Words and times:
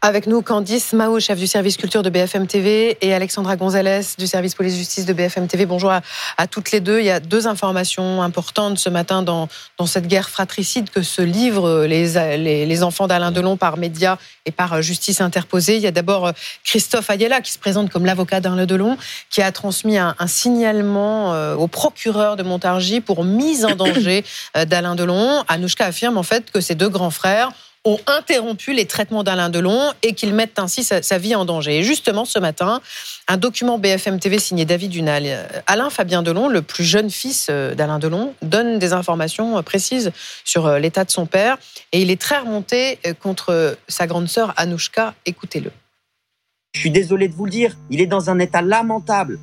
Avec 0.00 0.28
nous, 0.28 0.42
Candice 0.42 0.92
Mao, 0.92 1.18
chef 1.18 1.40
du 1.40 1.48
service 1.48 1.76
culture 1.76 2.04
de 2.04 2.10
BFM 2.10 2.46
TV, 2.46 2.96
et 3.00 3.12
Alexandra 3.14 3.56
Gonzalez 3.56 4.02
du 4.16 4.28
service 4.28 4.54
police-justice 4.54 5.06
de 5.06 5.12
BFM 5.12 5.48
TV. 5.48 5.66
Bonjour 5.66 5.90
à, 5.90 6.46
toutes 6.46 6.70
les 6.70 6.78
deux. 6.78 7.00
Il 7.00 7.04
y 7.04 7.10
a 7.10 7.18
deux 7.18 7.48
informations 7.48 8.22
importantes 8.22 8.78
ce 8.78 8.88
matin 8.88 9.24
dans, 9.24 9.48
cette 9.86 10.06
guerre 10.06 10.30
fratricide 10.30 10.90
que 10.90 11.02
se 11.02 11.20
livrent 11.20 11.84
les, 11.84 12.82
enfants 12.84 13.08
d'Alain 13.08 13.32
Delon 13.32 13.56
par 13.56 13.76
médias 13.76 14.18
et 14.46 14.52
par 14.52 14.82
justice 14.82 15.20
interposée. 15.20 15.74
Il 15.74 15.82
y 15.82 15.88
a 15.88 15.90
d'abord 15.90 16.30
Christophe 16.62 17.10
Ayala 17.10 17.40
qui 17.40 17.50
se 17.50 17.58
présente 17.58 17.90
comme 17.90 18.06
l'avocat 18.06 18.38
d'Alain 18.38 18.66
Delon, 18.66 18.96
qui 19.30 19.42
a 19.42 19.50
transmis 19.50 19.98
un, 19.98 20.14
signalement 20.28 21.34
euh, 21.34 21.56
au 21.56 21.66
procureur 21.66 22.36
de 22.36 22.44
Montargis 22.44 23.00
pour 23.00 23.24
mise 23.24 23.64
en 23.64 23.74
danger 23.74 24.24
euh, 24.56 24.64
d'Alain 24.64 24.94
Delon. 24.94 25.42
Anouchka 25.48 25.86
affirme 25.86 26.18
en 26.18 26.22
fait 26.22 26.52
que 26.52 26.60
ses 26.60 26.76
deux 26.76 26.88
grands 26.88 27.10
frères 27.10 27.50
ont 27.88 27.98
interrompu 28.06 28.74
les 28.74 28.84
traitements 28.84 29.22
d'Alain 29.22 29.48
Delon 29.48 29.92
et 30.02 30.12
qu'ils 30.12 30.34
mettent 30.34 30.58
ainsi 30.58 30.84
sa, 30.84 31.18
vie 31.18 31.34
en 31.34 31.46
danger. 31.46 31.78
Et 31.78 31.82
justement, 31.82 32.26
ce 32.26 32.38
matin, 32.38 32.82
un 33.28 33.38
document 33.38 33.78
BFM 33.78 34.20
TV 34.20 34.38
signé 34.38 34.66
David 34.66 34.90
Dunal, 34.90 35.22
euh, 35.26 35.46
Alain 35.66 35.88
Fabien 35.88 36.22
Delon, 36.22 36.48
le 36.48 36.60
plus 36.60 36.84
jeune 36.84 37.08
fils 37.08 37.46
euh, 37.48 37.74
d'Alain 37.74 37.98
Delon, 37.98 38.34
donne 38.42 38.78
des 38.78 38.92
informations 38.92 39.56
euh, 39.56 39.62
précises 39.62 40.12
sur 40.44 40.78
l'état 40.78 41.04
de 41.04 41.10
son 41.10 41.24
père 41.24 41.56
et 41.92 42.02
il 42.02 42.10
est 42.10 42.20
très 42.20 42.38
remonté 42.38 42.98
contre 43.22 43.76
sa 43.88 44.06
grande 44.06 44.28
sœur 44.28 44.52
Anouchka. 44.56 45.14
Écoutez-le. 45.24 45.70
Je 46.74 46.80
suis 46.80 46.90
désolé 46.90 47.28
de 47.28 47.34
vous 47.34 47.46
le 47.46 47.50
dire, 47.50 47.74
il 47.90 48.00
est 48.00 48.06
dans 48.06 48.28
un 48.28 48.38
état 48.38 48.60
lamentable, 48.60 49.38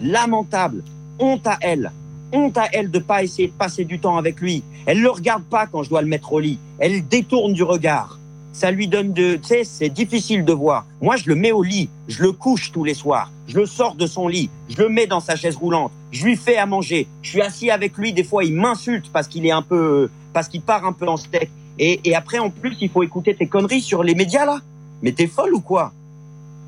lamentable, 0.00 0.82
honte 1.18 1.46
à 1.46 1.58
elle 1.60 1.92
honte 2.32 2.58
à 2.58 2.68
elle 2.72 2.90
de 2.90 2.98
pas 2.98 3.22
essayer 3.22 3.48
de 3.48 3.52
passer 3.52 3.84
du 3.84 3.98
temps 3.98 4.16
avec 4.16 4.40
lui. 4.40 4.62
Elle 4.86 5.00
le 5.00 5.10
regarde 5.10 5.44
pas 5.44 5.66
quand 5.66 5.82
je 5.82 5.90
dois 5.90 6.02
le 6.02 6.08
mettre 6.08 6.32
au 6.32 6.40
lit. 6.40 6.58
Elle 6.78 7.06
détourne 7.06 7.52
du 7.52 7.62
regard. 7.62 8.18
Ça 8.52 8.70
lui 8.70 8.88
donne 8.88 9.12
de, 9.12 9.36
tu 9.36 9.44
sais, 9.44 9.64
c'est 9.64 9.88
difficile 9.88 10.44
de 10.44 10.52
voir. 10.52 10.84
Moi, 11.00 11.16
je 11.16 11.28
le 11.28 11.34
mets 11.34 11.52
au 11.52 11.62
lit, 11.62 11.88
je 12.08 12.22
le 12.22 12.32
couche 12.32 12.72
tous 12.72 12.82
les 12.82 12.94
soirs, 12.94 13.30
je 13.46 13.56
le 13.58 13.64
sors 13.64 13.94
de 13.94 14.06
son 14.06 14.26
lit, 14.26 14.50
je 14.68 14.76
le 14.82 14.88
mets 14.88 15.06
dans 15.06 15.20
sa 15.20 15.36
chaise 15.36 15.56
roulante, 15.56 15.92
je 16.10 16.24
lui 16.24 16.36
fais 16.36 16.56
à 16.56 16.66
manger. 16.66 17.06
Je 17.22 17.30
suis 17.30 17.42
assis 17.42 17.70
avec 17.70 17.96
lui, 17.96 18.12
des 18.12 18.24
fois, 18.24 18.44
il 18.44 18.54
m'insulte 18.54 19.10
parce 19.12 19.28
qu'il 19.28 19.46
est 19.46 19.52
un 19.52 19.62
peu, 19.62 20.10
parce 20.32 20.48
qu'il 20.48 20.62
part 20.62 20.84
un 20.84 20.92
peu 20.92 21.06
en 21.08 21.16
steak. 21.16 21.48
Et, 21.78 22.00
et 22.04 22.14
après, 22.14 22.38
en 22.38 22.50
plus, 22.50 22.76
il 22.80 22.90
faut 22.90 23.04
écouter 23.04 23.34
tes 23.34 23.46
conneries 23.46 23.80
sur 23.80 24.02
les 24.02 24.14
médias 24.14 24.44
là. 24.44 24.58
Mais 25.02 25.12
t'es 25.12 25.28
folle 25.28 25.54
ou 25.54 25.60
quoi? 25.60 25.92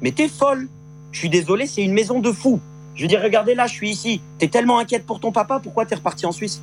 Mais 0.01 0.13
t'es 0.13 0.29
folle. 0.29 0.69
Je 1.11 1.19
suis 1.19 1.29
désolé, 1.29 1.67
c'est 1.67 1.83
une 1.83 1.93
maison 1.93 2.21
de 2.21 2.33
fous. 2.33 2.61
Je 2.95 3.03
veux 3.03 3.09
dire, 3.09 3.23
regardez 3.23 3.55
là, 3.55 3.67
je 3.67 3.73
suis 3.73 3.91
ici. 3.91 4.21
T'es 4.39 4.49
tellement 4.49 4.79
inquiète 4.79 5.07
pour 5.07 5.21
ton 5.21 5.33
papa, 5.33 5.61
pourquoi 5.63 5.87
t'es 5.87 5.95
reparti 5.95 6.27
en 6.27 6.33
Suisse? 6.33 6.61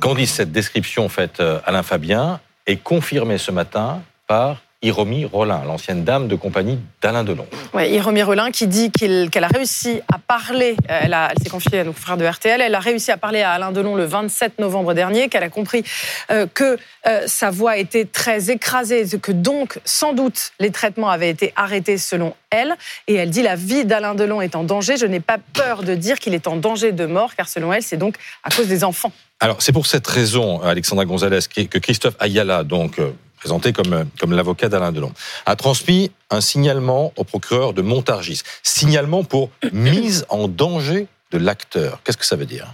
Quand 0.00 0.14
dit 0.14 0.26
cette 0.26 0.52
description 0.52 1.08
faite 1.08 1.40
euh, 1.40 1.60
Alain 1.64 1.82
Fabien 1.82 2.40
est 2.66 2.76
confirmée 2.76 3.38
ce 3.38 3.50
matin 3.50 4.02
par 4.26 4.62
Iromi 4.82 5.26
Rollin, 5.26 5.62
l'ancienne 5.66 6.04
dame 6.04 6.26
de 6.26 6.36
compagnie 6.36 6.78
d'Alain 7.02 7.22
Delon. 7.22 7.46
Oui, 7.74 7.90
Iromi 7.90 8.22
Rollin 8.22 8.50
qui 8.50 8.66
dit 8.66 8.90
qu'elle 8.90 9.44
a 9.44 9.48
réussi 9.48 10.00
à 10.10 10.18
parler, 10.18 10.74
euh, 10.88 11.00
elle, 11.02 11.14
elle 11.14 11.38
s'est 11.42 11.50
confiée 11.50 11.80
à 11.80 11.84
nos 11.84 11.92
frères 11.92 12.16
de 12.16 12.24
RTL, 12.24 12.62
elle 12.62 12.74
a 12.74 12.80
réussi 12.80 13.10
à 13.10 13.18
parler 13.18 13.42
à 13.42 13.50
Alain 13.50 13.72
Delon 13.72 13.94
le 13.94 14.06
27 14.06 14.58
novembre 14.58 14.94
dernier, 14.94 15.28
qu'elle 15.28 15.42
a 15.42 15.50
compris 15.50 15.84
euh, 16.30 16.46
que 16.46 16.78
euh, 17.06 17.24
sa 17.26 17.50
voix 17.50 17.76
était 17.76 18.06
très 18.06 18.50
écrasée, 18.50 19.04
que 19.20 19.32
donc 19.32 19.78
sans 19.84 20.14
doute 20.14 20.52
les 20.60 20.70
traitements 20.70 21.10
avaient 21.10 21.28
été 21.28 21.52
arrêtés 21.56 21.98
selon 21.98 22.34
elle. 22.48 22.74
Et 23.06 23.16
elle 23.16 23.28
dit 23.28 23.42
la 23.42 23.56
vie 23.56 23.84
d'Alain 23.84 24.14
Delon 24.14 24.40
est 24.40 24.56
en 24.56 24.64
danger. 24.64 24.96
Je 24.96 25.04
n'ai 25.04 25.20
pas 25.20 25.36
peur 25.52 25.82
de 25.82 25.94
dire 25.94 26.18
qu'il 26.18 26.32
est 26.32 26.46
en 26.46 26.56
danger 26.56 26.92
de 26.92 27.04
mort, 27.04 27.36
car 27.36 27.50
selon 27.50 27.70
elle, 27.70 27.82
c'est 27.82 27.98
donc 27.98 28.16
à 28.44 28.48
cause 28.48 28.68
des 28.68 28.82
enfants. 28.82 29.12
Alors 29.40 29.60
c'est 29.60 29.72
pour 29.72 29.86
cette 29.86 30.06
raison, 30.06 30.62
Alexandra 30.62 31.04
Gonzalez, 31.04 31.40
que 31.54 31.78
Christophe 31.78 32.16
Ayala, 32.18 32.64
donc 32.64 32.98
présenté 33.40 33.72
comme, 33.72 34.06
comme 34.20 34.32
l'avocat 34.32 34.68
d'Alain 34.68 34.92
Delon, 34.92 35.12
a 35.46 35.56
transmis 35.56 36.12
un 36.30 36.40
signalement 36.40 37.12
au 37.16 37.24
procureur 37.24 37.72
de 37.72 37.82
Montargis. 37.82 38.42
Signalement 38.62 39.24
pour 39.24 39.50
mise 39.72 40.26
en 40.28 40.46
danger 40.46 41.08
de 41.32 41.38
l'acteur. 41.38 42.00
Qu'est-ce 42.04 42.18
que 42.18 42.26
ça 42.26 42.36
veut 42.36 42.46
dire? 42.46 42.66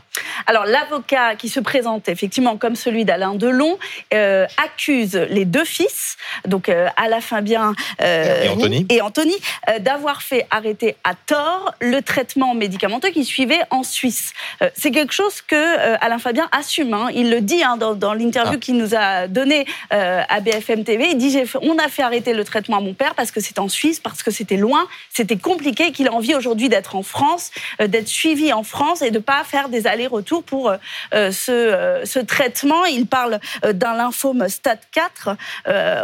Alors 0.47 0.67
l'avocat 0.67 1.37
qui 1.37 1.49
se 1.49 1.61
présente 1.61 2.09
effectivement 2.09 2.57
comme 2.57 2.77
celui 2.77 3.05
d'Alain 3.05 3.35
Delon 3.35 3.79
euh, 4.15 4.47
accuse 4.63 5.15
les 5.31 5.45
deux 5.45 5.65
fils, 5.65 6.17
donc 6.47 6.69
euh, 6.69 6.89
Alain 6.97 7.21
Fabien 7.21 7.75
euh, 8.03 8.45
et 8.45 8.49
Anthony, 8.49 8.87
et 8.91 9.01
Anthony 9.01 9.35
d'avoir 9.81 10.23
fait 10.23 10.47
arrêter 10.51 10.97
à 11.05 11.15
tort 11.15 11.75
le 11.81 12.01
traitement 12.03 12.55
médicamenteux 12.55 13.11
qui 13.11 13.25
suivait 13.25 13.61
en 13.71 13.83
Suisse. 13.83 14.33
C'est 14.75 14.91
quelque 14.91 15.13
chose 15.13 15.43
que 15.43 15.97
Alain 16.01 16.19
Fabien 16.19 16.49
assume. 16.53 16.95
Hein. 16.95 17.09
Il 17.15 17.31
le 17.31 17.41
dit 17.41 17.63
hein, 17.63 17.77
dans, 17.77 18.15
l'interview 18.15 18.55
ah. 18.57 18.59
qu'il 18.59 18.77
nous 18.77 18.95
a 18.95 19.29
donné 19.29 19.67
à 19.91 20.41
BFM 20.41 20.85
TV. 20.85 21.09
Il 21.11 21.19
dit 21.19 21.39
on 21.63 21.79
a 21.79 21.89
fait 21.89 22.03
arrêter 22.03 22.33
le 22.33 22.45
traitement 22.45 22.79
à 22.79 22.81
mon 22.81 22.95
père 22.95 23.15
parce 23.15 23.31
que 23.31 23.41
c'était 23.41 23.61
en 23.61 23.69
Suisse, 23.69 24.01
parce 24.01 24.23
que 24.23 24.31
c'était 24.31 24.57
loin, 24.57 24.87
c'était 25.13 25.37
compliqué, 25.37 25.93
qu'il 25.93 26.09
a 26.09 26.13
envie 26.13 26.35
aujourd'hui 26.35 26.69
d'être 26.69 26.97
en 26.97 27.03
France, 27.03 27.51
d'être 27.81 28.09
suivi 28.09 28.53
en 28.53 28.63
France 28.63 29.03
et 29.03 29.11
de 29.11 29.19
pas 29.19 29.43
faire 29.45 29.69
des 29.69 29.87
allers-retours 29.87 30.26
pour 30.47 30.71
euh, 30.71 30.77
euh, 31.15 31.31
euh, 31.49 32.05
ce, 32.05 32.19
traitement. 32.19 32.85
Il 32.85 33.07
parle 33.07 33.41
d'un 33.63 33.95
lymphome 33.95 34.49
stade 34.49 34.81
4 34.93 35.37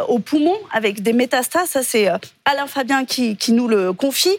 au 0.08 0.18
poumon 0.18 0.56
avec 0.72 1.02
des 1.02 1.12
métastases. 1.12 1.70
Ça, 1.70 1.82
c'est 1.82 2.08
Alain 2.44 2.66
Fabien 2.66 3.04
qui, 3.04 3.36
nous 3.48 3.68
le 3.68 3.92
confie. 3.92 4.36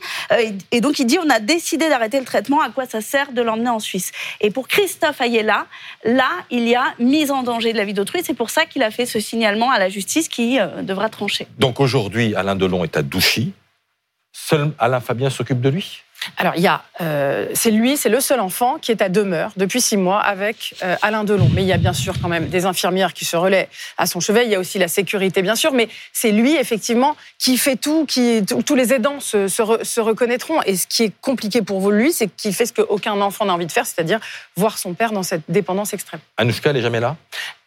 et 0.71 0.81
donc, 0.81 0.99
il 0.99 1.05
dit 1.05 1.17
on 1.19 1.29
a 1.29 1.39
décidé 1.39 1.89
d'arrêter 1.89 2.19
le 2.19 2.25
traitement. 2.25 2.61
À 2.61 2.69
quoi 2.69 2.85
ça 2.85 3.01
sert 3.01 3.31
de 3.31 3.41
l'emmener 3.41 3.69
en 3.69 3.79
Suisse? 3.79 4.11
Et 4.41 4.49
pour 4.49 4.67
Christophe 4.67 5.21
Ayela, 5.21 5.65
là, 6.03 6.29
il 6.49 6.67
y 6.67 6.75
a 6.75 6.85
mise 6.99 7.31
en 7.31 7.43
danger 7.43 7.73
de 7.73 7.77
la 7.77 7.85
vie 7.85 7.93
d'autrui. 7.93 8.21
C'est 8.23 8.33
pour 8.33 8.49
ça 8.49 8.65
qu'il 8.65 8.83
a 8.83 8.91
fait 8.91 9.05
ce 9.05 9.19
signalement 9.19 9.71
à 9.71 9.79
la 9.79 9.89
justice 9.89 10.27
qui 10.27 10.59
devra 10.81 11.09
trancher. 11.09 11.47
Donc 11.59 11.79
aujourd'hui, 11.79 12.35
Alain 12.35 12.55
Delon 12.55 12.83
est 12.83 12.97
à 12.97 13.01
Douchy. 13.01 13.53
Seul 14.31 14.71
Alain 14.79 14.99
Fabien 14.99 15.29
s'occupe 15.29 15.61
de 15.61 15.69
lui? 15.69 16.03
Alors, 16.37 16.53
il 16.55 16.61
y 16.61 16.67
a, 16.67 16.83
euh, 17.01 17.47
c'est 17.53 17.71
lui, 17.71 17.97
c'est 17.97 18.09
le 18.09 18.19
seul 18.19 18.39
enfant 18.39 18.77
qui 18.79 18.91
est 18.91 19.01
à 19.01 19.09
demeure 19.09 19.51
depuis 19.57 19.81
six 19.81 19.97
mois 19.97 20.19
avec 20.19 20.75
euh, 20.83 20.95
Alain 21.01 21.23
Delon. 21.23 21.49
Mais 21.53 21.61
il 21.61 21.67
y 21.67 21.73
a 21.73 21.77
bien 21.77 21.93
sûr 21.93 22.15
quand 22.21 22.29
même 22.29 22.47
des 22.47 22.65
infirmières 22.65 23.13
qui 23.13 23.25
se 23.25 23.35
relaient 23.35 23.69
à 23.97 24.05
son 24.05 24.19
chevet. 24.19 24.45
Il 24.45 24.51
y 24.51 24.55
a 24.55 24.59
aussi 24.59 24.79
la 24.79 24.87
sécurité, 24.87 25.41
bien 25.41 25.55
sûr. 25.55 25.73
Mais 25.73 25.89
c'est 26.11 26.31
lui, 26.31 26.55
effectivement, 26.55 27.15
qui 27.39 27.57
fait 27.57 27.75
tout, 27.75 28.05
qui 28.05 28.43
tous 28.45 28.75
les 28.75 28.93
aidants 28.93 29.19
se, 29.19 30.01
reconnaîtront. 30.01 30.61
Et 30.63 30.75
ce 30.75 30.87
qui 30.87 31.03
est 31.03 31.13
compliqué 31.21 31.61
pour 31.61 31.91
lui, 31.91 32.13
c'est 32.13 32.27
qu'il 32.27 32.53
fait 32.53 32.65
ce 32.65 32.73
qu'aucun 32.73 33.19
enfant 33.21 33.45
n'a 33.45 33.53
envie 33.53 33.65
de 33.65 33.71
faire, 33.71 33.85
c'est-à-dire 33.85 34.19
voir 34.55 34.77
son 34.77 34.93
père 34.93 35.11
dans 35.11 35.23
cette 35.23 35.43
dépendance 35.49 35.93
extrême. 35.93 36.19
Anouchka, 36.37 36.69
elle 36.69 36.77
est 36.77 36.81
jamais 36.81 36.99
là? 36.99 37.15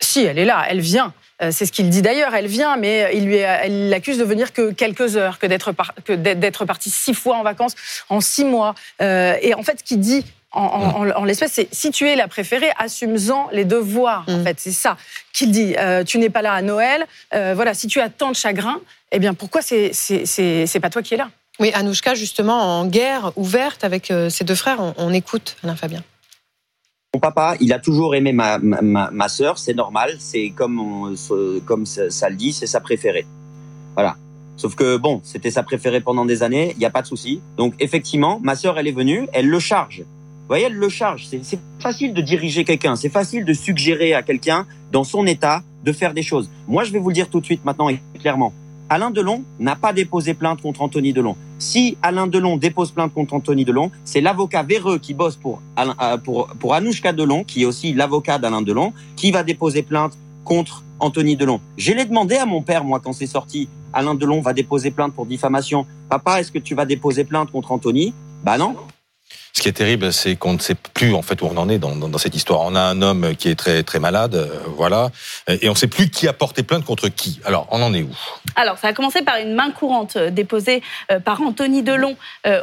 Si, 0.01 0.25
elle 0.25 0.39
est 0.39 0.45
là, 0.45 0.65
elle 0.69 0.81
vient. 0.81 1.13
Euh, 1.43 1.51
c'est 1.53 1.67
ce 1.67 1.73
qu'il 1.73 1.91
dit 1.91 2.03
d'ailleurs. 2.03 2.35
Elle 2.35 2.47
vient, 2.47 2.77
mais 2.77 3.11
il 3.15 3.27
lui, 3.27 3.37
elle 3.37 3.89
l'accuse 3.89 4.19
de 4.19 4.25
venir 4.25 4.53
que 4.53 4.73
quelques 4.73 5.17
heures, 5.17 5.39
que 5.39 5.47
d'être 5.47 5.73
que 6.05 6.13
d'être 6.13 6.65
partie 6.65 6.91
six 6.91 7.15
fois 7.15 7.37
en 7.37 7.43
vacances 7.43 7.75
en 8.09 8.21
six 8.21 8.45
mois. 8.45 8.75
Euh, 9.03 9.37
et 9.43 9.55
en 9.55 9.63
fait, 9.63 9.81
ce 9.81 9.85
qu'il 9.85 10.01
dit 10.01 10.25
en, 10.53 11.25
l'espèce, 11.25 11.53
c'est 11.53 11.69
si 11.71 11.91
tu 11.91 12.09
es 12.09 12.17
la 12.17 12.29
préférée, 12.29 12.71
assume-en 12.79 13.51
les 13.53 13.67
devoirs. 13.67 14.25
En 14.27 14.39
mm. 14.39 14.45
fait, 14.45 14.61
c'est 14.61 14.73
ça 14.73 14.97
qu'il 15.35 15.51
dit. 15.51 15.75
Euh, 15.79 16.03
tu 16.03 16.19
n'es 16.19 16.31
pas 16.31 16.41
là 16.41 16.55
à 16.55 16.63
Noël. 16.63 17.07
voilà, 17.33 17.75
si 17.75 17.87
tu 17.87 18.01
as 18.01 18.09
tant 18.09 18.31
de 18.31 18.37
chagrin, 18.37 18.81
eh 19.13 19.19
bien, 19.19 19.35
pourquoi 19.35 19.61
c'est 19.61 19.93
c'est 19.93 20.81
pas 20.81 20.91
toi 20.91 21.03
qui 21.03 21.15
es 21.15 21.19
là? 21.19 21.29
Oui, 21.59 21.71
Anouchka, 21.75 22.15
justement, 22.15 22.81
en 22.81 22.87
guerre 22.87 23.33
ouverte 23.37 23.83
avec 23.85 24.13
ses 24.29 24.45
deux 24.45 24.55
frères, 24.55 24.81
on, 24.81 24.95
on 24.97 25.13
écoute 25.13 25.57
Alain 25.63 25.77
Fabien. 25.77 26.03
Mon 27.17 27.21
papa, 27.21 27.57
il 27.61 27.73
a 27.73 27.79
toujours 27.79 28.15
aimé 28.15 28.35
ma, 28.35 28.59
ma, 28.59 29.29
sœur, 29.31 29.57
c'est 29.57 29.73
normal, 29.73 30.17
c'est 30.19 30.51
comme, 30.51 31.17
comme 31.65 31.87
ça, 31.87 32.29
le 32.29 32.37
dit, 32.37 32.53
c'est 32.53 32.67
sa 32.67 32.79
préférée. 32.79 33.25
Voilà. 33.95 34.17
Sauf 34.59 34.75
que 34.75 34.99
bon, 34.99 35.23
c'était 35.25 35.51
sa 35.51 35.63
préférée 35.63 36.03
pendant 36.03 36.27
des 36.27 36.43
années, 36.43 36.73
il 36.77 36.79
n'y 36.79 36.85
a 36.85 36.91
pas 36.91 37.01
de 37.01 37.07
souci. 37.07 37.41
Donc 37.57 37.73
effectivement, 37.81 38.39
ma 38.43 38.55
sœur, 38.55 38.79
elle 38.79 38.87
est 38.87 38.93
venue, 38.93 39.29
elle 39.33 39.49
le 39.49 39.59
charge. 39.59 40.01
Vous 40.01 40.49
voyez, 40.49 40.67
elle 40.67 40.75
le 40.75 40.91
charge. 40.91 41.27
C'est 41.41 41.59
facile 41.81 42.13
de 42.13 42.21
diriger 42.21 42.65
quelqu'un, 42.65 42.97
c'est 42.97 43.09
facile 43.09 43.47
de 43.47 43.55
suggérer 43.55 44.13
à 44.13 44.21
quelqu'un, 44.21 44.67
dans 44.93 45.05
son 45.05 45.27
état, 45.27 45.63
de 45.85 45.93
faire 45.93 46.13
des 46.13 46.23
choses. 46.23 46.51
Moi, 46.69 46.85
je 46.85 46.93
vais 46.93 46.99
vous 46.99 47.09
le 47.09 47.15
dire 47.15 47.31
tout 47.31 47.41
de 47.41 47.47
suite 47.47 47.65
maintenant 47.65 47.89
et 47.89 47.99
clairement. 48.21 48.53
Alain 48.91 49.11
Delon 49.11 49.43
n'a 49.59 49.75
pas 49.75 49.95
déposé 49.95 50.35
plainte 50.35 50.61
contre 50.61 50.83
Anthony 50.83 51.15
Delon. 51.15 51.35
Si 51.59 51.97
Alain 52.03 52.27
Delon 52.27 52.57
dépose 52.57 52.91
plainte 52.91 53.15
contre 53.15 53.35
Anthony 53.35 53.65
Delon, 53.65 53.91
c'est 54.05 54.21
l'avocat 54.21 54.63
véreux 54.63 54.99
qui 54.99 55.15
bosse 55.15 55.37
pour, 55.37 55.63
euh, 55.79 56.17
pour 56.19 56.75
Anouchka 56.75 57.13
Delon, 57.13 57.45
qui 57.45 57.63
est 57.63 57.65
aussi 57.65 57.95
l'avocat 57.95 58.39
d'Alain 58.39 58.63
Delon, 58.63 58.93
qui 59.17 59.31
va 59.31 59.43
déposer 59.43 59.83
plainte 59.83 60.19
contre 60.45 60.85
Anthony 61.01 61.37
Delon. 61.37 61.61
Je 61.77 61.93
l'ai 61.93 62.05
demandé 62.05 62.37
à 62.37 62.47
mon 62.47 62.63
père, 62.63 62.85
moi, 62.85 63.01
quand 63.03 63.13
c'est 63.13 63.27
sorti, 63.27 63.69
Alain 63.93 64.15
Delon 64.15 64.41
va 64.41 64.53
déposer 64.53 64.91
plainte 64.91 65.15
pour 65.15 65.27
diffamation. 65.27 65.87
Papa, 66.09 66.41
est-ce 66.41 66.53
que 66.53 66.59
tu 66.59 66.75
vas 66.75 66.85
déposer 66.85 67.25
plainte 67.25 67.51
contre 67.51 67.73
Anthony? 67.73 68.13
Bah 68.45 68.59
non. 68.59 68.77
Ce 69.57 69.63
qui 69.63 69.71
est 69.71 69.73
terrible, 69.73 70.13
c'est 70.13 70.37
qu'on 70.37 70.53
ne 70.53 70.59
sait 70.59 70.75
plus 70.75 71.15
en 71.15 71.23
fait 71.23 71.41
où 71.41 71.47
on 71.47 71.57
en 71.57 71.71
est 71.71 71.79
dans, 71.79 72.19
cette 72.19 72.35
histoire. 72.35 72.61
On 72.61 72.75
a 72.75 72.81
un 72.83 73.01
homme 73.01 73.35
qui 73.37 73.49
est 73.49 73.55
très 73.55 73.83
très 73.85 73.99
malade, 73.99 74.35
euh, 74.35 74.49
voilà, 74.77 75.09
et 75.49 75.71
on 75.71 75.73
ne 75.73 75.79
sait 75.79 75.87
plus 75.87 76.11
qui 76.11 76.29
a 76.29 76.35
porté 76.35 76.63
plainte 76.63 76.85
contre 76.85 77.09
qui. 77.09 77.41
Alors, 77.43 77.67
on 77.71 77.81
en 77.81 77.95
est 77.95 78.03
où? 78.03 78.11
Alors, 78.55 78.77
ça 78.77 78.89
a 78.89 78.93
commencé 78.93 79.23
par 79.23 79.39
une 79.39 79.55
main 79.55 79.71
courante 79.71 80.17
euh, 80.17 80.29
déposée 80.29 80.83
euh, 81.11 81.21
par 81.21 81.41
Anthony 81.41 81.83
Delon 81.83 82.17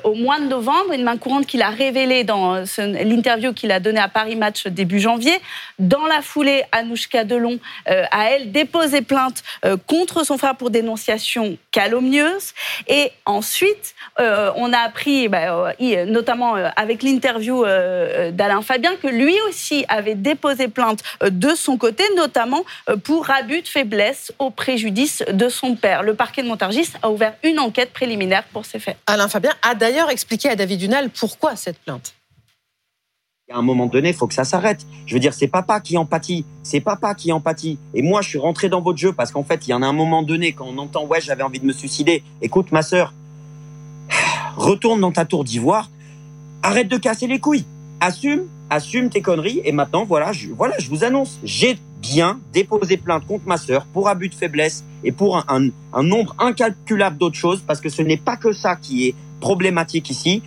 au 0.03 0.13
mois 0.13 0.39
de 0.39 0.45
novembre, 0.45 0.93
une 0.93 1.03
main 1.03 1.17
courante 1.17 1.47
qu'il 1.47 1.61
a 1.61 1.69
révélée 1.69 2.23
dans 2.23 2.63
l'interview 2.77 3.53
qu'il 3.53 3.71
a 3.71 3.79
donnée 3.79 3.99
à 3.99 4.07
Paris 4.07 4.35
Match 4.35 4.67
début 4.67 4.99
janvier. 4.99 5.33
Dans 5.79 6.05
la 6.05 6.21
foulée, 6.21 6.63
Anouchka 6.71 7.23
Delon 7.25 7.59
a 7.85 8.29
elle 8.29 8.51
déposé 8.51 9.01
plainte 9.01 9.43
contre 9.87 10.25
son 10.25 10.37
frère 10.37 10.55
pour 10.55 10.69
dénonciation 10.69 11.57
calomnieuse. 11.71 12.53
Et 12.87 13.11
ensuite, 13.25 13.93
on 14.19 14.71
a 14.71 14.77
appris, 14.77 15.27
bah, 15.27 15.73
notamment 16.07 16.55
avec 16.83 17.01
l'interview 17.01 17.63
euh, 17.63 18.31
d'Alain 18.31 18.61
Fabien 18.61 18.95
que 19.01 19.07
lui 19.07 19.35
aussi 19.47 19.85
avait 19.87 20.15
déposé 20.15 20.67
plainte 20.67 21.01
euh, 21.23 21.29
de 21.29 21.55
son 21.55 21.77
côté, 21.77 22.03
notamment 22.17 22.63
euh, 22.89 22.97
pour 22.97 23.29
abus 23.29 23.61
de 23.61 23.67
faiblesse 23.67 24.33
au 24.37 24.49
préjudice 24.49 25.23
de 25.31 25.47
son 25.47 25.75
père. 25.75 26.03
Le 26.03 26.13
parquet 26.13 26.43
de 26.43 26.47
Montargis 26.49 26.91
a 27.01 27.09
ouvert 27.09 27.35
une 27.43 27.59
enquête 27.59 27.93
préliminaire 27.93 28.43
pour 28.51 28.65
ces 28.65 28.79
faits. 28.79 28.97
Alain 29.07 29.29
Fabien 29.29 29.53
a 29.61 29.75
d'ailleurs 29.75 30.09
expliqué 30.09 30.49
à 30.49 30.57
David 30.57 30.79
Dunal 30.79 31.09
pourquoi 31.09 31.55
cette 31.55 31.79
plainte. 31.79 32.13
À 33.49 33.57
un 33.57 33.61
moment 33.61 33.85
donné, 33.85 34.09
il 34.09 34.15
faut 34.15 34.27
que 34.27 34.33
ça 34.33 34.45
s'arrête. 34.45 34.85
Je 35.05 35.13
veux 35.13 35.19
dire, 35.19 35.33
c'est 35.33 35.47
papa 35.47 35.79
qui 35.79 35.97
empathie. 35.97 36.45
C'est 36.63 36.81
papa 36.81 37.13
qui 37.13 37.31
empathie. 37.31 37.77
Et 37.93 38.01
moi, 38.01 38.21
je 38.21 38.29
suis 38.29 38.39
rentré 38.39 38.67
dans 38.67 38.81
votre 38.81 38.97
jeu 38.97 39.13
parce 39.13 39.31
qu'en 39.31 39.43
fait, 39.43 39.67
il 39.67 39.71
y 39.71 39.73
en 39.73 39.81
a 39.81 39.87
un 39.87 39.93
moment 39.93 40.23
donné, 40.23 40.53
quand 40.53 40.65
on 40.65 40.77
entend, 40.77 41.05
ouais, 41.05 41.21
j'avais 41.21 41.43
envie 41.43 41.59
de 41.59 41.65
me 41.65 41.71
suicider. 41.71 42.23
Écoute, 42.41 42.71
ma 42.71 42.81
sœur, 42.81 43.13
retourne 44.57 45.01
dans 45.01 45.11
ta 45.11 45.25
tour 45.25 45.43
d'ivoire, 45.43 45.89
arrête 46.63 46.87
de 46.87 46.97
casser 46.97 47.27
les 47.27 47.39
couilles. 47.39 47.65
Assume, 47.99 48.47
assume 48.69 49.09
tes 49.09 49.21
conneries. 49.21 49.61
Et 49.65 49.71
maintenant, 49.71 50.05
voilà, 50.05 50.33
je, 50.33 50.49
voilà, 50.49 50.75
je 50.79 50.89
vous 50.89 51.03
annonce, 51.03 51.39
j'ai 51.43 51.77
bien 52.01 52.39
déposé 52.51 52.97
plainte 52.97 53.25
contre 53.27 53.47
ma 53.47 53.57
sœur 53.57 53.85
pour 53.85 54.09
abus 54.09 54.29
de 54.29 54.35
faiblesse 54.35 54.83
et 55.03 55.11
pour 55.11 55.37
un, 55.37 55.69
un, 55.93 56.03
nombre 56.03 56.35
incalculable 56.39 57.17
d'autres 57.17 57.37
choses, 57.37 57.61
parce 57.65 57.79
que 57.79 57.89
ce 57.89 58.01
n'est 58.01 58.17
pas 58.17 58.35
que 58.35 58.51
ça 58.51 58.75
qui 58.75 59.07
est 59.07 59.15
problématique 59.39 60.09
ici. 60.09 60.41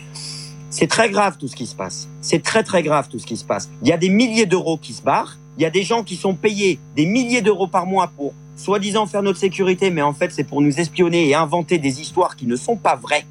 C'est 0.70 0.88
très 0.88 1.08
grave 1.08 1.36
tout 1.38 1.48
ce 1.48 1.56
qui 1.56 1.66
se 1.66 1.74
passe. 1.74 2.08
C'est 2.20 2.42
très 2.42 2.62
très 2.62 2.82
grave 2.82 3.08
tout 3.08 3.18
ce 3.18 3.26
qui 3.26 3.36
se 3.36 3.44
passe. 3.44 3.70
Il 3.82 3.88
y 3.88 3.92
a 3.92 3.96
des 3.96 4.08
milliers 4.10 4.46
d'euros 4.46 4.78
qui 4.78 4.92
se 4.92 5.02
barrent. 5.02 5.38
Il 5.56 5.62
y 5.62 5.66
a 5.66 5.70
des 5.70 5.84
gens 5.84 6.02
qui 6.02 6.16
sont 6.16 6.34
payés 6.34 6.78
des 6.96 7.06
milliers 7.06 7.40
d'euros 7.40 7.68
par 7.68 7.86
mois 7.86 8.10
pour 8.14 8.34
soi-disant 8.56 9.06
faire 9.06 9.22
notre 9.22 9.38
sécurité, 9.38 9.90
mais 9.90 10.02
en 10.02 10.12
fait 10.12 10.32
c'est 10.32 10.44
pour 10.44 10.60
nous 10.60 10.80
espionner 10.80 11.28
et 11.28 11.34
inventer 11.34 11.78
des 11.78 12.00
histoires 12.00 12.36
qui 12.36 12.46
ne 12.46 12.56
sont 12.56 12.76
pas 12.76 12.96
vraies. 12.96 13.24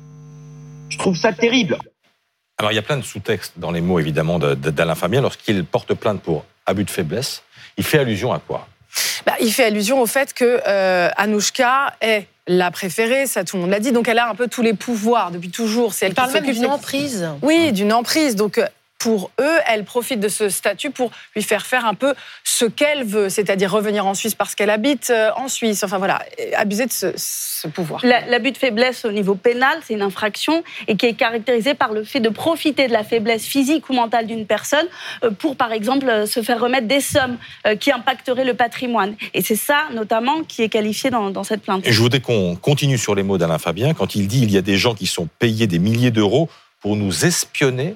Je 0.90 0.98
trouve 0.98 1.16
ça 1.16 1.34
terrible. 1.34 1.78
Alors 2.58 2.72
il 2.72 2.76
y 2.76 2.80
a 2.80 2.82
plein 2.82 2.98
de 2.98 3.04
sous-textes 3.04 3.54
dans 3.58 3.72
les 3.72 3.82
mots 3.82 4.00
évidemment 4.00 4.40
d'Alain 4.40 4.96
Fabien 4.96 5.22
lorsqu'il 5.22 5.66
porte 5.66 5.94
plainte 5.94 6.22
pour 6.22 6.46
abus 6.66 6.86
de 6.86 6.90
faiblesse. 6.90 7.44
Il 7.78 7.84
fait 7.84 8.00
allusion 8.00 8.32
à 8.32 8.40
quoi? 8.40 8.68
Bah, 9.26 9.34
Il 9.42 9.52
fait 9.52 9.66
allusion 9.66 10.02
au 10.02 10.06
fait 10.06 10.34
que 10.34 10.62
euh, 10.66 11.10
Anouchka 11.18 11.94
est 12.00 12.28
la 12.48 12.72
préférée, 12.72 13.26
ça 13.26 13.44
tout 13.44 13.58
le 13.58 13.64
monde 13.64 13.72
l'a 13.72 13.80
dit, 13.80 13.92
donc 13.92 14.08
elle 14.08 14.20
a 14.20 14.30
un 14.30 14.36
peu 14.36 14.48
tous 14.48 14.62
les 14.62 14.74
pouvoirs 14.74 15.32
depuis 15.32 15.50
toujours. 15.50 15.94
C'est 15.94 16.06
elle 16.06 16.14
parle 16.14 16.32
même 16.32 16.46
d'une 16.46 16.68
emprise. 16.68 17.28
Oui, 17.42 17.74
d'une 17.74 17.92
emprise. 17.92 18.36
Donc 18.36 18.58
euh, 18.58 18.68
pour 18.98 19.32
eux, 19.40 19.58
elle 19.68 19.84
profite 19.84 20.20
de 20.20 20.28
ce 20.28 20.50
statut 20.50 20.90
pour 20.90 21.12
lui 21.36 21.44
faire 21.44 21.66
faire 21.66 21.86
un 21.86 21.94
peu 21.94 22.14
ce 22.44 22.66
qu'elle 22.66 23.04
veut, 23.04 23.30
c'est-à-dire 23.30 23.72
revenir 23.72 24.06
en 24.06 24.14
Suisse 24.14 24.36
parce 24.36 24.56
qu'elle 24.56 24.70
habite 24.70 25.10
euh, 25.10 25.32
en 25.36 25.48
Suisse. 25.48 25.84
Enfin 25.84 25.98
voilà, 25.98 26.24
abuser 26.56 26.86
de 26.86 26.92
ce, 26.92 27.68
pouvoir. 27.68 28.02
L'abus 28.06 28.52
de 28.52 28.58
faiblesse 28.58 29.06
au 29.06 29.12
niveau 29.12 29.36
pénal, 29.36 29.80
c'est 29.86 29.94
une 29.94 30.02
infraction 30.02 30.64
et 30.88 30.96
qui 30.96 31.08
est 31.08 31.14
caractérisée 31.14 31.74
par 31.74 31.92
le 31.92 32.04
fait 32.04 32.20
de 32.20 32.30
profiter 32.30 32.88
de 32.88 32.94
la 32.94 33.04
faiblesse 33.04 33.46
physique 33.46 33.90
ou 33.90 33.94
mentale 33.94 34.28
d'une 34.28 34.46
personne 34.46 34.88
euh, 35.24 35.32
pour, 35.32 35.56
par 35.56 35.72
exemple, 35.72 36.08
euh, 36.08 36.26
se 36.26 36.42
faire 36.42 36.60
remettre 36.60 36.88
des 36.88 37.02
sommes 37.02 37.38
qui 37.80 37.92
impacteraient 37.92 38.46
le 38.46 38.54
patrimoine. 38.54 39.16
Et 39.34 39.42
c'est 39.42 39.56
ça, 39.56 39.86
notamment, 39.94 40.44
qui 40.44 40.64
est 40.64 40.70
qualifié 40.70 41.10
dans, 41.10 41.30
dans 41.32 41.44
cette 41.44 41.62
plainte. 41.62 41.86
Et 41.86 41.92
je 41.92 42.02
voudrais 42.02 42.22
qu'on 42.22 42.56
continue 42.56 42.98
sur 42.98 43.16
les 43.16 43.24
mots 43.24 43.38
d'Alain 43.38 43.58
Fabien 43.58 43.94
quand 43.94 44.16
il 44.16 44.28
dit 44.28 44.42
il 44.42 44.52
y 44.52 44.58
a 44.58 44.62
des 44.62 44.78
gens 44.78 44.94
qui 44.94 45.08
sont 45.08 45.28
payés 45.40 45.68
des 45.68 45.80
milliers 45.80 46.12
d'euros 46.12 46.50
pour 46.80 46.96
nous 46.96 47.26
espionner 47.26 47.96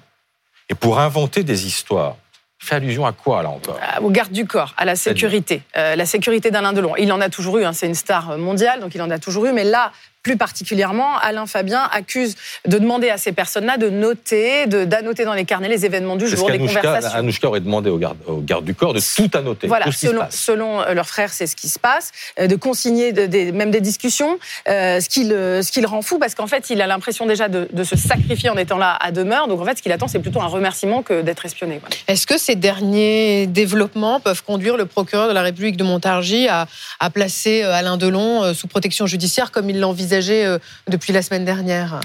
et 0.70 0.76
pour 0.76 1.00
inventer 1.00 1.44
des 1.44 1.66
histoires. 1.66 2.16
Fait 2.62 2.76
allusion 2.76 3.06
à 3.06 3.14
quoi, 3.14 3.42
là 3.42 3.50
encore? 3.50 3.80
Au 4.02 4.10
garde 4.10 4.34
du 4.34 4.46
corps, 4.46 4.74
à 4.76 4.84
la 4.84 4.98
sécurité. 4.98 5.64
Euh, 5.78 5.96
la 5.96 6.06
sécurité 6.06 6.52
d'Alain 6.52 6.74
Delon. 6.74 6.94
Il 6.98 7.12
en 7.14 7.22
a 7.22 7.30
toujours 7.30 7.58
eu, 7.58 7.64
hein, 7.64 7.72
c'est 7.72 7.88
une 7.88 7.96
star 7.96 8.38
mondiale, 8.38 8.82
donc 8.82 8.94
il 8.96 9.02
en 9.02 9.10
a 9.10 9.18
toujours 9.18 9.46
eu. 9.46 9.54
Mais 9.54 9.64
là, 9.64 9.94
plus 10.22 10.36
particulièrement, 10.36 11.18
Alain 11.22 11.46
Fabien 11.46 11.88
accuse 11.92 12.36
de 12.68 12.78
demander 12.78 13.10
à 13.10 13.18
ces 13.18 13.32
personnes-là 13.32 13.78
de 13.78 13.90
noter, 13.90 14.68
d'annoter 14.68 15.24
dans 15.24 15.34
les 15.34 15.46
carnets 15.46 15.70
les 15.70 15.86
événements 15.86 16.18
du 16.18 16.28
jour, 16.28 16.50
des 16.52 16.60
conversations. 16.60 17.18
Anouchka 17.18 17.48
aurait 17.48 17.62
demandé 17.62 17.90
au 17.90 17.98
garde, 17.98 18.18
au 18.28 18.38
garde, 18.38 18.66
du 18.66 18.76
corps 18.76 18.94
de 18.94 19.00
tout 19.00 19.38
annoter. 19.38 19.68
Voilà, 19.68 19.86
tout 19.86 19.92
selon, 19.94 20.24
selon 20.30 20.82
euh, 20.82 20.94
leur 20.94 21.08
frère, 21.08 21.32
c'est 21.32 21.48
ce 21.48 21.56
qui 21.56 21.70
se 21.70 21.80
passe, 21.80 22.12
euh, 22.40 22.48
de 22.48 22.56
consigner 22.56 23.14
de, 23.14 23.52
même 23.52 23.72
des 23.72 23.80
discussions, 23.80 24.40
euh, 24.68 25.00
ce 25.00 25.08
qui 25.08 25.24
le, 25.24 25.62
ce 25.62 25.72
qui 25.72 25.80
le 25.80 25.88
rend 25.88 26.02
fou 26.02 26.20
parce 26.20 26.36
qu'en 26.36 26.48
fait, 26.48 26.70
il 26.70 26.82
a 26.82 26.88
l'impression 26.88 27.26
déjà 27.26 27.48
de, 27.48 27.70
de, 27.72 27.84
se 27.86 27.96
sacrifier 27.96 28.50
en 28.50 28.58
étant 28.58 28.78
là 28.78 28.98
à 29.00 29.12
demeure. 29.12 29.48
Donc 29.48 29.62
en 29.62 29.66
fait, 29.66 29.78
ce 29.78 29.82
qu'il 29.82 29.92
attend, 29.94 30.10
c'est 30.10 30.20
plutôt 30.20 30.42
un 30.42 30.48
remerciement 30.48 31.02
que 31.02 31.22
d'être 31.22 31.46
espionné. 31.46 31.80
Est-ce 32.08 32.28
que 32.28 32.38
ces 32.38 32.56
derniers 32.56 33.48
développements 33.48 34.20
peuvent 34.20 34.44
conduire 34.44 34.76
le 34.76 34.86
procureur 34.86 35.30
de 35.30 35.34
la 35.34 35.42
République 35.42 35.78
de 35.78 35.84
Montargis 35.86 36.50
à, 36.50 36.68
à 37.00 37.10
placer 37.10 37.64
Alain 37.64 37.96
Delon 37.96 38.54
sous 38.54 38.68
protection 38.68 39.08
judiciaire 39.08 39.52
comme 39.52 39.70
il 39.70 39.80
l'envisageait 40.10 40.60
depuis 40.88 41.14
la 41.14 41.22
semaine 41.22 41.46
dernière? 41.46 42.00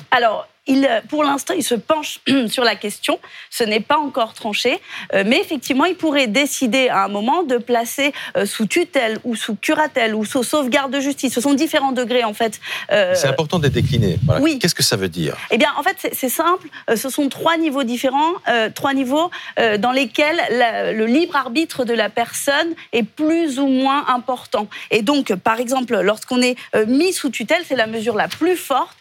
Il, 0.66 0.88
pour 1.08 1.24
l'instant, 1.24 1.54
il 1.54 1.62
se 1.62 1.74
penche 1.74 2.20
sur 2.48 2.64
la 2.64 2.76
question. 2.76 3.18
Ce 3.50 3.64
n'est 3.64 3.80
pas 3.80 3.98
encore 3.98 4.32
tranché, 4.34 4.80
euh, 5.12 5.24
mais 5.26 5.38
effectivement, 5.38 5.84
il 5.84 5.94
pourrait 5.94 6.26
décider 6.26 6.88
à 6.88 7.04
un 7.04 7.08
moment 7.08 7.42
de 7.42 7.58
placer 7.58 8.12
euh, 8.36 8.46
sous 8.46 8.66
tutelle 8.66 9.18
ou 9.24 9.36
sous 9.36 9.56
curatelle 9.56 10.14
ou 10.14 10.24
sous 10.24 10.42
sauvegarde 10.42 10.92
de 10.92 11.00
justice. 11.00 11.34
Ce 11.34 11.40
sont 11.40 11.54
différents 11.54 11.92
degrés, 11.92 12.24
en 12.24 12.34
fait. 12.34 12.60
Euh, 12.92 13.14
c'est 13.14 13.28
important 13.28 13.58
de 13.58 13.68
décliner. 13.68 14.18
Oui. 14.40 14.58
Qu'est-ce 14.58 14.74
que 14.74 14.82
ça 14.82 14.96
veut 14.96 15.08
dire? 15.08 15.36
Eh 15.50 15.58
bien, 15.58 15.68
en 15.78 15.82
fait, 15.82 15.96
c'est 16.12 16.28
simple. 16.28 16.68
Ce 16.94 17.10
sont 17.10 17.28
trois 17.28 17.56
niveaux 17.56 17.84
différents, 17.84 18.32
trois 18.74 18.94
niveaux 18.94 19.30
dans 19.78 19.92
lesquels 19.92 20.40
le 20.50 21.06
libre 21.06 21.36
arbitre 21.36 21.84
de 21.84 21.94
la 21.94 22.08
personne 22.08 22.74
est 22.92 23.02
plus 23.02 23.58
ou 23.58 23.66
moins 23.66 24.06
important. 24.08 24.68
Et 24.90 25.02
donc, 25.02 25.34
par 25.36 25.60
exemple, 25.60 25.98
lorsqu'on 26.00 26.40
est 26.42 26.56
mis 26.86 27.12
sous 27.12 27.30
tutelle, 27.30 27.62
c'est 27.66 27.76
la 27.76 27.86
mesure 27.86 28.16
la 28.16 28.28
plus 28.28 28.56
forte. 28.56 28.96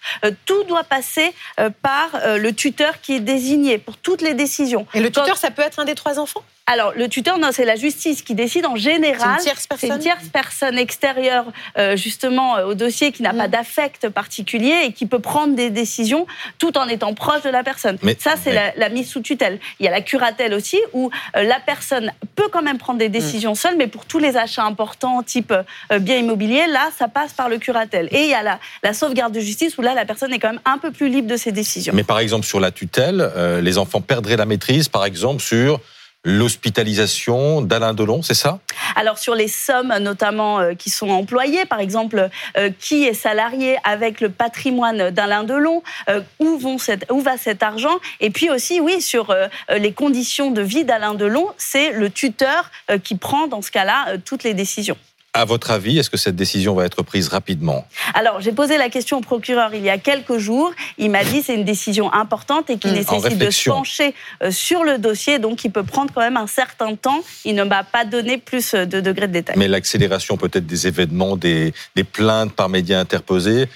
Tout 0.45 0.63
doit 0.65 0.83
passer 0.83 1.33
euh, 1.52 1.52
par 1.81 2.15
euh, 2.15 2.37
le 2.37 2.53
tuteur 2.53 3.01
qui 3.01 3.13
est 3.13 3.19
désigné 3.19 3.77
pour 3.77 3.97
toutes 3.97 4.21
les 4.21 4.33
décisions. 4.33 4.85
Et 4.93 4.99
le 4.99 5.09
tuteur, 5.09 5.37
ça 5.37 5.51
peut 5.51 5.61
être 5.61 5.79
un 5.79 5.85
des 5.85 5.95
trois 5.95 6.19
enfants? 6.19 6.43
Alors, 6.65 6.93
le 6.95 7.09
tuteur, 7.09 7.37
non, 7.39 7.49
c'est 7.51 7.65
la 7.65 7.75
justice 7.75 8.21
qui 8.21 8.35
décide 8.35 8.65
en 8.65 8.77
général. 8.77 9.19
C'est 9.19 9.49
une 9.49 9.53
tierce 9.53 9.67
personne. 9.67 9.91
une 9.91 9.99
tierce 9.99 10.29
personne 10.31 10.77
extérieure, 10.77 11.45
euh, 11.77 11.97
justement, 11.97 12.53
au 12.65 12.73
dossier, 12.73 13.11
qui 13.11 13.21
n'a 13.21 13.33
pas 13.33 13.49
mm. 13.49 13.51
d'affect 13.51 14.09
particulier 14.09 14.73
et 14.85 14.93
qui 14.93 15.05
peut 15.05 15.19
prendre 15.19 15.55
des 15.55 15.69
décisions 15.69 16.25
tout 16.59 16.77
en 16.77 16.87
étant 16.87 17.13
proche 17.15 17.41
de 17.41 17.49
la 17.49 17.63
personne. 17.63 17.97
Mais, 18.01 18.15
ça, 18.17 18.35
c'est 18.41 18.73
la, 18.77 18.89
mise 18.89 19.09
sous 19.09 19.19
tutelle. 19.19 19.59
Il 19.81 19.85
y 19.85 19.89
a 19.89 19.91
la 19.91 19.99
curatelle 19.99 20.53
aussi, 20.53 20.79
où 20.93 21.09
la 21.33 21.59
personne 21.59 22.13
peut 22.35 22.47
quand 22.49 22.61
même 22.61 22.77
prendre 22.77 22.99
des 22.99 23.09
décisions 23.09 23.51
mm. 23.51 23.55
seule, 23.55 23.75
mais 23.77 23.87
pour 23.87 24.05
tous 24.05 24.19
les 24.19 24.37
achats 24.37 24.63
importants, 24.63 25.21
type 25.21 25.53
bien 25.99 26.17
immobilier, 26.17 26.67
là, 26.67 26.89
ça 26.97 27.09
passe 27.09 27.33
par 27.33 27.49
le 27.49 27.57
curatelle. 27.57 28.07
Et 28.11 28.23
il 28.23 28.29
y 28.29 28.35
a 28.35 28.41
la, 28.41 28.59
la, 28.83 28.93
sauvegarde 28.93 29.33
de 29.33 29.41
justice, 29.41 29.77
où 29.77 29.81
là, 29.81 29.93
la 29.93 30.05
personne 30.05 30.31
est 30.31 30.39
quand 30.39 30.51
même 30.51 30.61
un 30.63 30.77
peu 30.77 30.91
plus 30.91 31.09
libre 31.09 31.27
de 31.27 31.35
ses 31.35 31.51
décisions. 31.51 31.93
Mais 31.93 32.03
par 32.03 32.19
exemple, 32.19 32.45
sur 32.45 32.61
la 32.61 32.71
tutelle, 32.71 33.19
euh, 33.35 33.59
les 33.59 33.77
enfants 33.77 33.99
perdraient 33.99 34.37
la 34.37 34.45
maîtrise, 34.45 34.87
par 34.87 35.03
exemple, 35.03 35.41
sur 35.41 35.81
l'hospitalisation 36.23 37.61
d'Alain 37.61 37.93
Delon, 37.93 38.21
c'est 38.21 38.33
ça? 38.33 38.59
Alors 38.95 39.17
sur 39.17 39.35
les 39.35 39.47
sommes 39.47 39.93
notamment 39.99 40.59
euh, 40.59 40.73
qui 40.73 40.89
sont 40.89 41.09
employées, 41.09 41.65
par 41.65 41.79
exemple, 41.79 42.29
euh, 42.57 42.69
qui 42.79 43.05
est 43.05 43.13
salarié 43.13 43.77
avec 43.83 44.21
le 44.21 44.29
patrimoine 44.29 45.09
d'Alain 45.09 45.43
Delon, 45.43 45.83
où, 46.39 46.57
vont 46.57 46.77
où 47.11 47.21
va 47.21 47.37
cet 47.37 47.63
argent? 47.63 47.99
Et 48.19 48.29
puis 48.29 48.49
aussi, 48.49 48.79
oui, 48.79 49.01
sur 49.01 49.35
les 49.69 49.93
conditions 49.93 50.51
de 50.51 50.61
vie 50.61 50.83
d'Alain 50.83 51.13
Delon, 51.13 51.47
c'est 51.57 51.91
le 51.91 52.09
tuteur 52.09 52.71
qui 53.03 53.15
prend 53.15 53.47
dans 53.47 53.61
ce 53.61 53.71
cas-là 53.71 54.17
toutes 54.25 54.43
les 54.43 54.53
décisions. 54.53 54.97
À 55.35 55.45
votre 55.45 55.71
avis, 55.71 55.97
est-ce 55.97 56.11
que 56.11 56.17
cette 56.17 56.35
décision 56.35 56.75
va 56.75 56.85
être 56.85 57.01
prise 57.01 57.27
rapidement? 57.27 57.87
Alors, 58.13 58.39
j'ai 58.39 58.51
posé 58.51 58.77
la 58.77 58.89
question 58.89 59.17
au 59.17 59.21
procureur 59.21 59.73
il 59.73 59.81
y 59.81 59.89
a 59.89 59.97
quelques 59.97 60.37
jours. 60.37 60.71
Il 60.99 61.09
m'a 61.09 61.23
dit 61.23 61.41
c'est 61.41 61.55
une 61.55 61.65
décision 61.65 62.13
importante 62.13 62.69
et 62.69 62.77
qui 62.77 62.89
mmh. 62.89 62.93
nécessite 62.93 63.37
de 63.39 63.49
se 63.49 63.69
pencher 63.69 64.13
euh, 64.43 64.51
sur 64.51 64.83
le 64.83 64.99
dossier, 64.99 65.39
donc 65.39 65.65
il 65.65 65.71
peut 65.71 65.83
prendre 65.83 66.13
quand 66.13 66.21
même 66.21 66.37
un 66.37 66.45
certain 66.45 66.95
temps. 66.95 67.23
Il 67.45 67.55
ne 67.55 67.63
m'a 67.63 67.83
pas 67.83 68.05
donné 68.05 68.37
plus 68.37 68.75
de 68.75 69.01
degrés 69.01 69.27
de 69.27 69.33
détail. 69.33 69.55
Mais 69.57 69.67
l'accélération 69.67 70.37
peut-être 70.37 70.67
des 70.67 70.87
événements, 70.87 71.35
des, 71.35 71.73
des 71.95 72.03
plaintes 72.03 72.53
par 72.53 72.69
médias 72.69 72.99
interposés 72.99 73.67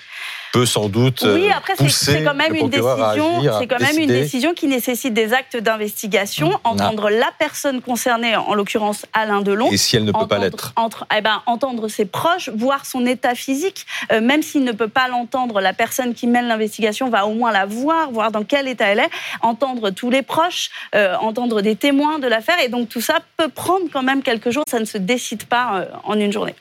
peut 0.54 0.66
sans 0.66 0.90
doute 0.90 1.26
oui, 1.28 1.50
après, 1.52 1.74
c'est 1.90 2.24
quand 2.24 2.34
même 2.34 2.56
une 2.56 2.70
décision, 2.70 3.42
c'est 3.60 3.68
quand 3.68 3.80
même 3.80 3.98
une 3.98 4.08
décision 4.08 4.54
qui 4.54 4.68
nécessite 4.68 5.14
des 5.14 5.34
actes 5.34 5.58
d'investigation, 5.58 6.50
mmh. 6.50 6.60
entendre 6.64 7.10
la 7.10 7.30
personne 7.38 7.82
concernée, 7.82 8.36
en 8.36 8.54
l'occurrence 8.54 9.06
Alain 9.14 9.42
Delon. 9.42 9.72
Et 9.72 9.78
si 9.78 9.96
elle 9.96 10.06
ne 10.06 10.12
peut 10.12 10.28
pas 10.28 10.38
l'être 10.38 10.74
eh 11.16 11.22
ben, 11.22 11.42
entendre 11.46 11.88
ses 11.88 12.06
proches, 12.06 12.50
voir 12.50 12.86
son 12.86 13.06
état 13.06 13.36
physique, 13.36 13.86
euh, 14.12 14.22
même 14.22 14.42
s'il 14.42 14.64
ne 14.64 14.72
peut 14.72 14.88
pas 14.88 15.08
l'entendre, 15.08 15.62
la 15.62 15.74
personne 15.74 16.14
qui 16.14 16.28
mène 16.28 16.48
l'investigation 16.48 17.10
va 17.10 17.26
au 17.26 17.34
moins 17.34 17.52
la 17.52 17.66
voir, 17.66 18.12
voir 18.12 18.32
dans 18.32 18.44
quel 18.44 18.68
état 18.68 18.86
elle 18.86 19.00
est, 19.00 19.10
entendre 19.42 19.90
tous 19.90 20.10
les 20.10 20.22
proches, 20.22 20.70
euh, 20.96 21.16
entendre 21.18 21.62
des 21.62 21.76
témoins 21.76 22.20
de 22.20 22.28
l'affaire, 22.28 22.60
et 22.64 22.70
donc 22.70 22.90
tout 22.90 23.02
ça 23.02 23.20
peut 23.38 23.50
prendre 23.50 23.86
quand 23.92 24.04
même 24.04 24.22
quelques 24.22 24.52
jours. 24.52 24.64
Ça 24.70 24.80
ne 24.80 24.86
se 24.86 24.98
décide 24.98 25.46
pas 25.46 25.80
euh, 25.80 25.86
en 26.04 26.20
une 26.20 26.32
journée. 26.32 26.56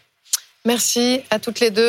Merci 0.67 1.21
à 1.31 1.39
toutes 1.39 1.61
les 1.61 1.71
deux. 1.71 1.85